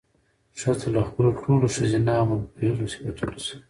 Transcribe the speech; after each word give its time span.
ښځه 0.59 0.87
له 0.95 1.01
خپلو 1.07 1.29
ټولو 1.41 1.65
ښځينه 1.75 2.11
او 2.19 2.25
منفعلو 2.31 2.91
صفتونو 2.93 3.39
سره 3.45 3.59